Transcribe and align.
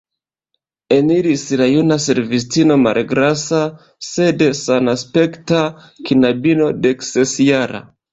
Eniris 0.93 1.41
la 1.61 1.65
juna 1.71 1.97
servistino, 2.05 2.77
malgrasa, 2.85 3.59
sed 4.07 4.41
sanaspekta 4.61 5.61
knabino 6.11 6.71
deksesjara. 6.87 7.83